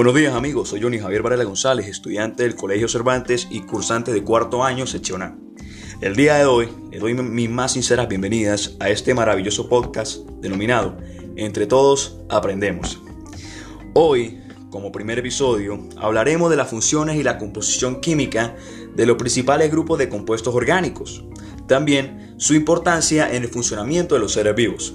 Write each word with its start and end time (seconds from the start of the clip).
Buenos 0.00 0.14
días 0.14 0.34
amigos, 0.34 0.70
soy 0.70 0.80
Johnny 0.80 0.98
Javier 0.98 1.20
Varela 1.20 1.44
González, 1.44 1.86
estudiante 1.86 2.44
del 2.44 2.54
Colegio 2.54 2.88
Cervantes 2.88 3.46
y 3.50 3.60
cursante 3.60 4.14
de 4.14 4.24
cuarto 4.24 4.64
año 4.64 4.86
seccional. 4.86 5.36
El 6.00 6.16
día 6.16 6.36
de 6.36 6.46
hoy 6.46 6.70
les 6.90 7.02
doy 7.02 7.12
mis 7.12 7.50
más 7.50 7.72
sinceras 7.72 8.08
bienvenidas 8.08 8.76
a 8.80 8.88
este 8.88 9.12
maravilloso 9.12 9.68
podcast 9.68 10.26
denominado 10.40 10.96
Entre 11.36 11.66
todos 11.66 12.16
aprendemos. 12.30 12.98
Hoy, 13.92 14.40
como 14.70 14.90
primer 14.90 15.18
episodio, 15.18 15.78
hablaremos 15.98 16.48
de 16.48 16.56
las 16.56 16.70
funciones 16.70 17.16
y 17.16 17.22
la 17.22 17.36
composición 17.36 18.00
química 18.00 18.56
de 18.96 19.04
los 19.04 19.18
principales 19.18 19.70
grupos 19.70 19.98
de 19.98 20.08
compuestos 20.08 20.54
orgánicos, 20.54 21.26
también 21.66 22.36
su 22.38 22.54
importancia 22.54 23.30
en 23.36 23.42
el 23.42 23.50
funcionamiento 23.50 24.14
de 24.14 24.22
los 24.22 24.32
seres 24.32 24.54
vivos. 24.54 24.94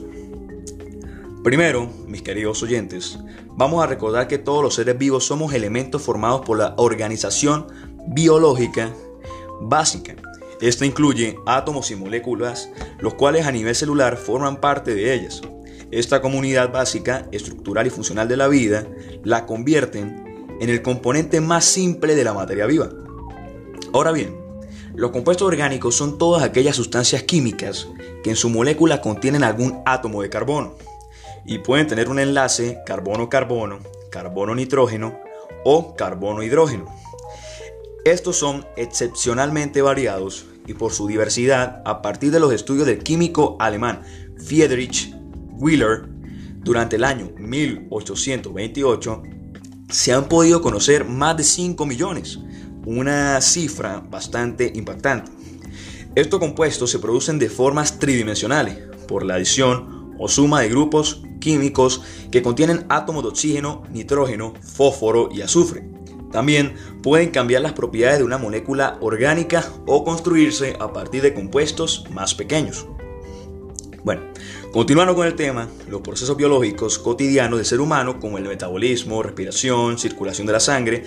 Primero, 1.45 1.88
mis 2.08 2.23
queridos 2.23 2.63
oyentes, 2.63 3.20
vamos 3.49 3.84
a 3.84 3.85
recordar 3.85 4.27
que 4.27 4.40
todos 4.40 4.63
los 4.63 4.73
seres 4.73 4.98
vivos 4.98 5.26
somos 5.26 5.54
elementos 5.54 6.02
formados 6.02 6.41
por 6.41 6.58
la 6.58 6.73
organización 6.76 7.68
biológica 8.08 8.91
básica. 9.62 10.16
Esta 10.59 10.88
incluye 10.88 11.38
átomos 11.45 11.91
y 11.91 11.95
moléculas, 11.95 12.71
los 12.98 13.13
cuales 13.13 13.45
a 13.45 13.52
nivel 13.52 13.76
celular 13.76 14.18
forman 14.18 14.59
parte 14.59 14.95
de 14.95 15.13
ellas. 15.13 15.44
Esta 15.91 16.20
comunidad 16.20 16.73
básica, 16.73 17.27
estructural 17.31 17.85
y 17.85 17.91
funcional 17.91 18.27
de 18.27 18.38
la 18.38 18.48
vida, 18.48 18.88
la 19.23 19.46
convierten 19.46 20.48
en 20.59 20.70
el 20.71 20.82
componente 20.82 21.41
más 21.41 21.63
simple 21.63 22.16
de 22.16 22.23
la 22.23 22.34
materia 22.34 22.66
viva. 22.66 22.90
Ahora 23.93 24.12
bien, 24.12 24.35
los 24.96 25.12
compuestos 25.12 25.48
orgánicos 25.48 25.93
son 25.93 26.18
todas 26.18 26.41
aquellas 26.41 26.76
sustancias 26.76 27.21
químicas 27.21 27.88
que 28.23 28.32
en 28.32 28.35
su 28.35 28.49
molécula 28.49 28.99
contienen 28.99 29.43
algún 29.43 29.84
átomo 29.85 30.24
de 30.24 30.32
carbono 30.32 30.74
y 31.46 31.60
pueden 31.60 31.88
tener 31.88 32.10
un 32.10 32.20
enlace 32.20 32.79
carbono-carbono, 32.85 33.79
carbono-nitrógeno 34.12 35.20
o 35.63 35.96
carbono-hidrógeno. 35.96 36.85
Estos 38.04 38.37
son 38.37 38.65
excepcionalmente 38.77 39.82
variados 39.82 40.46
y 40.68 40.74
por 40.74 40.91
su 40.91 41.07
diversidad 41.07 41.82
a 41.85 42.02
partir 42.02 42.32
de 42.32 42.40
los 42.40 42.54
estudios 42.54 42.87
del 42.87 43.04
químico 43.04 43.57
alemán 43.60 44.02
Friedrich 44.37 45.13
Wheeler 45.54 46.10
durante 46.60 46.96
el 46.96 47.04
año 47.04 47.32
1828 47.37 49.24
se 49.90 50.13
han 50.13 50.27
podido 50.27 50.62
conocer 50.62 51.05
más 51.05 51.37
de 51.37 51.43
5 51.43 51.85
millones, 51.85 52.40
una 52.85 53.40
cifra 53.41 53.99
bastante 53.99 54.71
impactante. 54.76 55.32
Estos 56.15 56.40
compuestos 56.40 56.90
se 56.90 56.99
producen 56.99 57.40
de 57.40 57.49
formas 57.49 57.99
tridimensionales 57.99 58.77
por 59.07 59.24
la 59.24 59.35
adición 59.35 60.15
o 60.18 60.27
suma 60.27 60.62
de 60.62 60.70
grupos 60.70 61.24
químicos 61.46 62.01
que 62.32 62.41
contienen 62.41 62.88
átomos 62.90 63.21
de 63.21 63.29
oxígeno, 63.29 63.84
nitrógeno, 63.91 64.56
fósforo 64.63 65.29
y 65.31 65.41
azufre. 65.41 65.88
También 66.31 66.74
pueden 67.03 67.29
cambiar 67.29 67.62
las 67.62 67.74
propiedades 67.74 68.18
de 68.18 68.25
una 68.25 68.40
molécula 68.40 68.97
orgánica 69.00 69.63
o 69.85 70.03
construirse 70.03 70.75
a 70.79 70.91
partir 70.91 71.22
de 71.22 71.35
compuestos 71.35 72.06
más 72.09 72.34
pequeños. 72.34 72.88
Bueno, 74.03 74.24
continuando 74.74 75.13
con 75.13 75.28
el 75.28 75.35
tema, 75.35 75.69
los 75.88 76.02
procesos 76.02 76.35
biológicos 76.35 76.97
cotidianos 76.97 77.59
del 77.59 77.66
ser 77.68 77.80
humano, 77.80 78.19
como 78.19 78.40
el 78.40 78.46
metabolismo, 78.46 79.22
respiración, 79.22 80.00
circulación 80.00 80.47
de 80.47 80.53
la 80.53 80.59
sangre, 80.59 81.03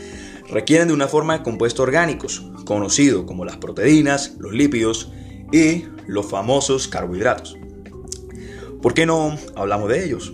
requieren 0.48 0.86
de 0.86 0.95
una 0.95 1.08
forma 1.08 1.39
de 1.39 1.42
compuestos 1.42 1.80
orgánicos, 1.80 2.45
conocidos 2.64 3.25
como 3.25 3.45
las 3.45 3.56
proteínas, 3.56 4.36
los 4.39 4.52
lípidos 4.52 5.11
y 5.52 5.86
los 6.06 6.27
famosos 6.27 6.86
carbohidratos. 6.86 7.58
¿Por 8.82 8.94
qué 8.94 9.06
no 9.06 9.36
hablamos 9.56 9.88
de 9.88 10.04
ellos? 10.04 10.32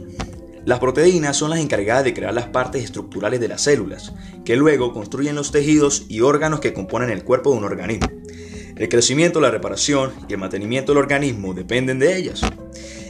Las 0.66 0.78
proteínas 0.78 1.36
son 1.36 1.50
las 1.50 1.60
encargadas 1.60 2.04
de 2.04 2.14
crear 2.14 2.32
las 2.34 2.46
partes 2.46 2.84
estructurales 2.84 3.40
de 3.40 3.48
las 3.48 3.62
células, 3.62 4.12
que 4.44 4.56
luego 4.56 4.92
construyen 4.92 5.34
los 5.34 5.50
tejidos 5.50 6.04
y 6.08 6.20
órganos 6.20 6.60
que 6.60 6.72
componen 6.72 7.10
el 7.10 7.24
cuerpo 7.24 7.50
de 7.50 7.58
un 7.58 7.64
organismo. 7.64 8.08
El 8.76 8.88
crecimiento, 8.88 9.40
la 9.40 9.50
reparación 9.50 10.12
y 10.28 10.32
el 10.32 10.38
mantenimiento 10.38 10.92
del 10.92 11.02
organismo 11.02 11.54
dependen 11.54 11.98
de 11.98 12.16
ellas. 12.16 12.40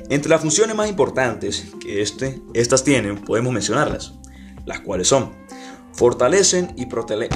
Entre 0.08 0.28
las 0.28 0.40
funciones 0.40 0.76
más 0.76 0.88
importantes 0.88 1.66
que 1.80 2.02
este, 2.02 2.40
estas 2.52 2.84
tienen, 2.84 3.18
podemos 3.18 3.52
mencionarlas, 3.52 4.14
las 4.66 4.80
cuales 4.80 5.08
son 5.08 5.32
fortalecen 5.94 6.74
y, 6.76 6.82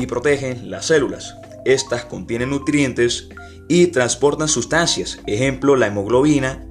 y 0.02 0.06
protegen 0.06 0.70
las 0.70 0.86
células. 0.86 1.36
Estas 1.64 2.04
contienen 2.04 2.50
nutrientes 2.50 3.28
y 3.68 3.88
transportan 3.88 4.48
sustancias, 4.48 5.20
ejemplo 5.26 5.76
la 5.76 5.86
hemoglobina 5.86 6.67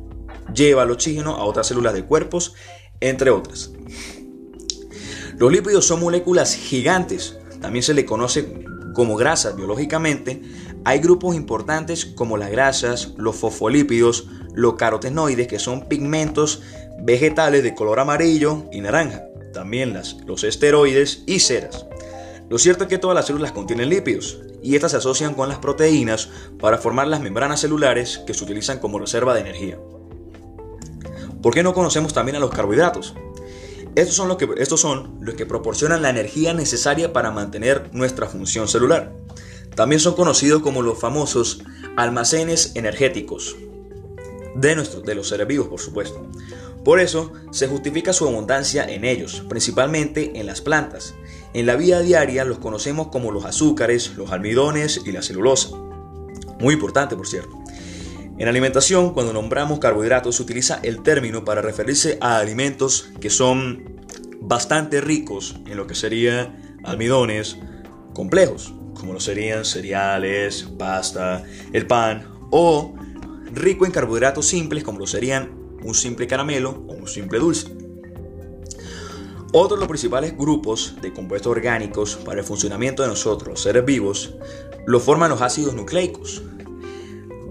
lleva 0.53 0.83
el 0.83 0.91
oxígeno 0.91 1.35
a 1.35 1.43
otras 1.43 1.67
células 1.67 1.93
de 1.93 2.03
cuerpos, 2.03 2.53
entre 2.99 3.29
otras. 3.29 3.71
Los 5.37 5.51
lípidos 5.51 5.85
son 5.85 5.99
moléculas 5.99 6.55
gigantes, 6.55 7.37
también 7.61 7.83
se 7.83 7.93
le 7.93 8.05
conoce 8.05 8.63
como 8.93 9.15
grasas 9.15 9.55
biológicamente. 9.55 10.41
Hay 10.83 10.99
grupos 10.99 11.35
importantes 11.35 12.05
como 12.05 12.37
las 12.37 12.49
grasas, 12.49 13.13
los 13.17 13.35
fosfolípidos, 13.35 14.27
los 14.55 14.73
carotenoides, 14.73 15.47
que 15.47 15.59
son 15.59 15.87
pigmentos 15.87 16.63
vegetales 17.03 17.61
de 17.61 17.75
color 17.75 17.99
amarillo 17.99 18.65
y 18.71 18.81
naranja. 18.81 19.25
También 19.53 19.93
los 20.25 20.43
esteroides 20.43 21.23
y 21.27 21.39
ceras. 21.39 21.85
Lo 22.49 22.57
cierto 22.57 22.85
es 22.85 22.89
que 22.89 22.97
todas 22.97 23.15
las 23.15 23.27
células 23.27 23.51
contienen 23.51 23.89
lípidos 23.89 24.39
y 24.63 24.75
estas 24.75 24.91
se 24.91 24.97
asocian 24.97 25.33
con 25.33 25.49
las 25.49 25.59
proteínas 25.59 26.29
para 26.59 26.77
formar 26.77 27.07
las 27.07 27.21
membranas 27.21 27.59
celulares 27.59 28.21
que 28.25 28.33
se 28.33 28.43
utilizan 28.43 28.79
como 28.79 28.99
reserva 28.99 29.33
de 29.33 29.41
energía. 29.41 29.77
¿Por 31.41 31.53
qué 31.53 31.63
no 31.63 31.73
conocemos 31.73 32.13
también 32.13 32.35
a 32.35 32.39
los 32.39 32.51
carbohidratos? 32.51 33.15
Estos 33.95 34.15
son, 34.15 34.27
los 34.27 34.37
que, 34.37 34.47
estos 34.57 34.79
son 34.79 35.17
los 35.21 35.35
que 35.35 35.45
proporcionan 35.45 36.01
la 36.01 36.09
energía 36.09 36.53
necesaria 36.53 37.13
para 37.13 37.31
mantener 37.31 37.89
nuestra 37.93 38.27
función 38.27 38.67
celular. 38.67 39.13
También 39.75 39.99
son 39.99 40.15
conocidos 40.15 40.61
como 40.61 40.81
los 40.81 40.99
famosos 40.99 41.63
almacenes 41.95 42.71
energéticos 42.75 43.55
de, 44.55 44.75
nuestro, 44.75 45.01
de 45.01 45.15
los 45.15 45.29
seres 45.29 45.47
vivos, 45.47 45.67
por 45.67 45.79
supuesto. 45.79 46.27
Por 46.83 46.99
eso 46.99 47.33
se 47.51 47.67
justifica 47.67 48.13
su 48.13 48.27
abundancia 48.27 48.85
en 48.85 49.03
ellos, 49.03 49.43
principalmente 49.49 50.39
en 50.39 50.45
las 50.45 50.61
plantas. 50.61 51.15
En 51.53 51.65
la 51.65 51.75
vida 51.75 52.01
diaria 52.01 52.45
los 52.45 52.59
conocemos 52.59 53.07
como 53.07 53.31
los 53.31 53.45
azúcares, 53.45 54.15
los 54.15 54.31
almidones 54.31 55.01
y 55.05 55.11
la 55.11 55.21
celulosa. 55.21 55.69
Muy 56.59 56.73
importante, 56.73 57.15
por 57.15 57.27
cierto. 57.27 57.57
En 58.39 58.47
alimentación, 58.47 59.13
cuando 59.13 59.33
nombramos 59.33 59.79
carbohidratos, 59.79 60.35
se 60.35 60.43
utiliza 60.43 60.79
el 60.83 61.01
término 61.01 61.43
para 61.43 61.63
referirse 61.63 62.19
a 62.21 62.37
alimentos 62.37 63.09
que 63.19 63.31
son 63.31 63.97
bastante 64.41 65.01
ricos 65.01 65.55
en 65.65 65.75
lo 65.75 65.87
que 65.87 65.95
serían 65.95 66.77
almidones 66.83 67.57
complejos, 68.13 68.75
como 68.93 69.13
lo 69.13 69.19
serían 69.19 69.65
cereales, 69.65 70.67
pasta, 70.77 71.43
el 71.73 71.87
pan, 71.87 72.27
o 72.51 72.93
rico 73.53 73.87
en 73.87 73.91
carbohidratos 73.91 74.45
simples, 74.45 74.83
como 74.83 74.99
lo 74.99 75.07
serían 75.07 75.51
un 75.83 75.95
simple 75.95 76.27
caramelo 76.27 76.85
o 76.87 76.93
un 76.93 77.07
simple 77.07 77.39
dulce. 77.39 77.75
Otro 79.51 79.77
de 79.77 79.79
los 79.79 79.87
principales 79.87 80.37
grupos 80.37 80.95
de 81.01 81.11
compuestos 81.11 81.49
orgánicos 81.49 82.17
para 82.17 82.41
el 82.41 82.45
funcionamiento 82.45 83.01
de 83.01 83.09
nosotros, 83.09 83.63
seres 83.63 83.83
vivos, 83.83 84.35
lo 84.85 84.99
forman 84.99 85.31
los 85.31 85.41
ácidos 85.41 85.73
nucleicos, 85.73 86.43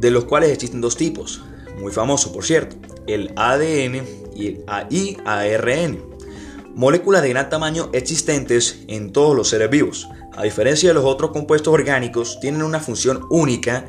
de 0.01 0.11
los 0.11 0.25
cuales 0.25 0.51
existen 0.51 0.81
dos 0.81 0.97
tipos, 0.97 1.43
muy 1.79 1.93
famosos 1.93 2.33
por 2.33 2.45
cierto, 2.45 2.77
el 3.07 3.33
ADN 3.37 4.05
y 4.35 4.47
el 4.47 4.65
AIARN, 4.67 6.03
moléculas 6.75 7.23
de 7.23 7.31
gran 7.31 7.49
tamaño 7.49 7.89
existentes 7.93 8.85
en 8.89 9.13
todos 9.13 9.35
los 9.37 9.49
seres 9.49 9.71
vivos. 9.71 10.09
A 10.37 10.43
diferencia 10.43 10.91
de 10.91 10.95
los 10.95 11.05
otros 11.05 11.31
compuestos 11.31 11.73
orgánicos, 11.73 12.39
tienen 12.41 12.63
una 12.63 12.81
función 12.81 13.23
única, 13.31 13.87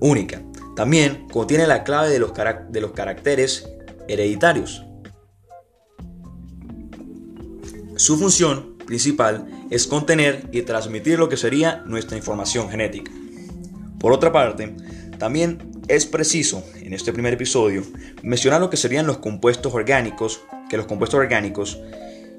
única. 0.00 0.42
También 0.74 1.28
contiene 1.28 1.66
la 1.66 1.84
clave 1.84 2.10
de 2.10 2.18
los, 2.18 2.32
de 2.70 2.80
los 2.80 2.90
caracteres 2.92 3.68
hereditarios. 4.08 4.84
Su 7.94 8.18
función 8.18 8.78
principal 8.86 9.46
es 9.70 9.86
contener 9.86 10.48
y 10.52 10.62
transmitir 10.62 11.18
lo 11.18 11.28
que 11.28 11.36
sería 11.36 11.84
nuestra 11.86 12.16
información 12.16 12.68
genética. 12.68 13.12
Por 14.00 14.12
otra 14.12 14.32
parte, 14.32 14.74
también 15.20 15.82
es 15.86 16.06
preciso, 16.06 16.64
en 16.80 16.94
este 16.94 17.12
primer 17.12 17.34
episodio, 17.34 17.82
mencionar 18.22 18.60
lo 18.60 18.70
que 18.70 18.78
serían 18.78 19.06
los 19.06 19.18
compuestos 19.18 19.72
orgánicos, 19.72 20.40
que 20.68 20.78
los 20.78 20.86
compuestos 20.86 21.20
orgánicos 21.20 21.78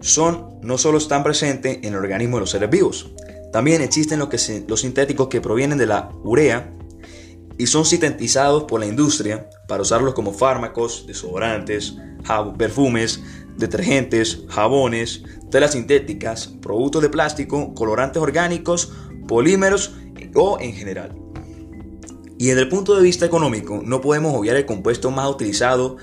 son, 0.02 0.60
no 0.64 0.80
solo 0.80 0.98
están 0.98 1.24
presentes 1.24 1.78
en 1.84 1.94
el 1.94 1.96
organismo 1.96 2.38
de 2.38 2.42
los 2.42 2.50
seres 2.50 2.72
vivos, 2.72 3.12
también 3.54 3.82
existen 3.82 4.18
los, 4.18 4.30
que 4.30 4.66
los 4.68 4.82
sintéticos 4.82 5.28
que 5.28 5.42
provienen 5.42 5.78
de 5.78 5.86
la 5.86 6.10
urea 6.24 6.74
y 7.58 7.68
son 7.68 7.86
sintetizados 7.86 8.64
por 8.64 8.80
la 8.80 8.88
industria 8.88 9.48
para 9.68 9.84
usarlos 9.84 10.16
como 10.16 10.34
fármacos, 10.34 11.06
desodorantes, 11.06 11.96
perfumes, 12.58 13.22
detergentes, 13.58 14.44
jabones, 14.50 15.24
telas 15.52 15.74
sintéticas, 15.74 16.48
productos 16.62 17.04
de 17.04 17.10
plástico, 17.10 17.76
colorantes 17.76 18.22
orgánicos, 18.22 18.92
polímeros 19.28 19.94
o 20.34 20.58
en 20.60 20.74
general. 20.74 21.22
Y 22.42 22.48
desde 22.48 22.62
el 22.62 22.70
punto 22.70 22.96
de 22.96 23.04
vista 23.04 23.24
económico, 23.24 23.84
no 23.86 24.02
podemos 24.02 24.34
obviar 24.34 24.56
el 24.56 24.66
compuesto 24.66 25.12
más 25.12 25.30
utilizado 25.30 25.98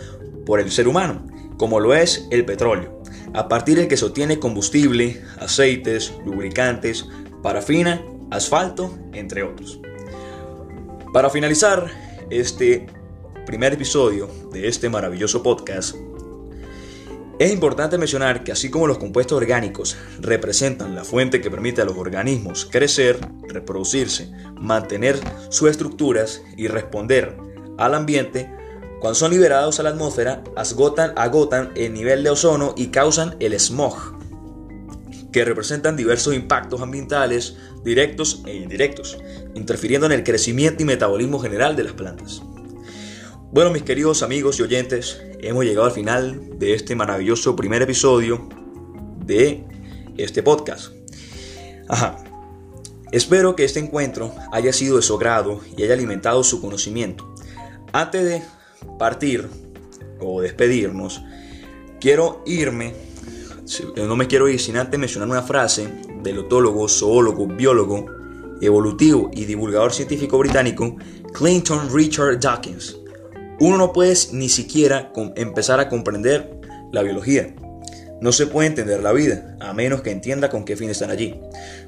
por 0.46 0.60
el 0.60 0.70
ser 0.70 0.86
humano, 0.86 1.26
como 1.56 1.80
lo 1.80 1.96
es 1.96 2.28
el 2.30 2.44
petróleo. 2.44 3.02
a 3.34 3.48
partir 3.48 3.76
del 3.76 3.88
que 3.88 3.96
se 3.96 4.04
obtiene 4.04 4.38
combustible, 4.38 5.20
aceites, 5.40 6.14
lubricantes, 6.24 7.08
parafina, 7.42 8.04
asfalto, 8.30 8.96
entre 9.14 9.42
otros. 9.42 9.80
Para 11.12 11.28
finalizar 11.28 11.90
este 12.30 12.86
primer 13.44 13.72
episodio 13.72 14.30
de 14.52 14.68
este 14.68 14.88
maravilloso 14.88 15.42
podcast, 15.42 15.96
es 17.38 17.52
importante 17.52 17.98
mencionar 17.98 18.42
que 18.42 18.52
así 18.52 18.68
como 18.68 18.86
los 18.86 18.98
compuestos 18.98 19.36
orgánicos 19.36 19.96
representan 20.20 20.94
la 20.94 21.04
fuente 21.04 21.40
que 21.40 21.50
permite 21.50 21.80
a 21.80 21.84
los 21.84 21.96
organismos 21.96 22.66
crecer, 22.70 23.20
reproducirse, 23.48 24.30
mantener 24.56 25.20
sus 25.48 25.70
estructuras 25.70 26.42
y 26.56 26.66
responder 26.66 27.36
al 27.78 27.94
ambiente, 27.94 28.50
cuando 29.00 29.14
son 29.14 29.30
liberados 29.30 29.78
a 29.78 29.84
la 29.84 29.90
atmósfera, 29.90 30.42
agotan, 30.56 31.70
el 31.76 31.94
nivel 31.94 32.24
de 32.24 32.30
ozono 32.30 32.74
y 32.76 32.88
causan 32.88 33.36
el 33.38 33.58
smog, 33.60 34.18
que 35.30 35.44
representan 35.44 35.96
diversos 35.96 36.34
impactos 36.34 36.80
ambientales 36.80 37.56
directos 37.84 38.42
e 38.46 38.56
indirectos, 38.56 39.16
interfiriendo 39.54 40.06
en 40.06 40.12
el 40.12 40.24
crecimiento 40.24 40.82
y 40.82 40.86
metabolismo 40.86 41.38
general 41.38 41.76
de 41.76 41.84
las 41.84 41.92
plantas. 41.92 42.42
Bueno, 43.50 43.70
mis 43.70 43.82
queridos 43.82 44.22
amigos 44.22 44.58
y 44.58 44.62
oyentes, 44.62 45.22
hemos 45.40 45.64
llegado 45.64 45.86
al 45.86 45.92
final 45.92 46.58
de 46.58 46.74
este 46.74 46.94
maravilloso 46.94 47.56
primer 47.56 47.80
episodio 47.80 48.46
de 49.24 49.64
este 50.18 50.42
podcast. 50.42 50.92
Espero 53.10 53.56
que 53.56 53.64
este 53.64 53.80
encuentro 53.80 54.34
haya 54.52 54.70
sido 54.74 54.96
de 54.96 55.02
su 55.02 55.16
agrado 55.16 55.62
y 55.74 55.82
haya 55.82 55.94
alimentado 55.94 56.44
su 56.44 56.60
conocimiento. 56.60 57.34
Antes 57.90 58.26
de 58.26 58.42
partir 58.98 59.48
o 60.20 60.42
despedirnos, 60.42 61.22
quiero 62.02 62.42
irme, 62.44 62.92
no 63.96 64.14
me 64.14 64.26
quiero 64.26 64.50
ir 64.50 64.60
sin 64.60 64.76
antes 64.76 65.00
mencionar 65.00 65.26
una 65.26 65.42
frase 65.42 65.88
del 66.22 66.40
otólogo, 66.40 66.86
zoólogo, 66.86 67.46
biólogo, 67.46 68.04
evolutivo 68.60 69.30
y 69.32 69.46
divulgador 69.46 69.94
científico 69.94 70.36
británico 70.36 70.96
Clinton 71.32 71.88
Richard 71.90 72.40
Dawkins 72.40 72.97
uno 73.60 73.76
no 73.76 73.92
puede 73.92 74.14
ni 74.32 74.48
siquiera 74.48 75.12
empezar 75.36 75.80
a 75.80 75.88
comprender 75.88 76.60
la 76.92 77.02
biología. 77.02 77.54
No 78.20 78.32
se 78.32 78.46
puede 78.46 78.68
entender 78.68 79.02
la 79.02 79.12
vida 79.12 79.56
a 79.60 79.72
menos 79.72 80.02
que 80.02 80.10
entienda 80.10 80.50
con 80.50 80.64
qué 80.64 80.76
fin 80.76 80.90
están 80.90 81.10
allí, 81.10 81.40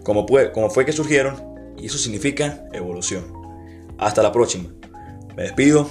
cómo, 0.05 0.27
fue 0.71 0.85
que 0.85 0.93
surgieron, 0.93 1.35
y 1.77 1.87
eso 1.87 1.99
significa 1.99 2.65
evolución. 2.73 3.25
Hasta 3.99 4.23
la 4.23 4.33
próxima. 4.33 4.71
Me 5.37 5.45
despido. 5.45 5.91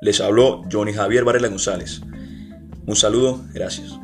Les 0.00 0.20
habló 0.20 0.62
Johnny 0.70 0.92
Javier 0.92 1.24
Varela 1.24 1.48
González. 1.48 2.00
Un 2.86 2.96
saludo, 2.96 3.40
gracias. 3.52 3.98